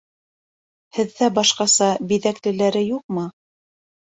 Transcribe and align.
Һеҙҙә 0.97 1.29
башҡаса 1.35 1.91
биҙәклеләре 2.13 2.83
юҡмы? 2.87 3.29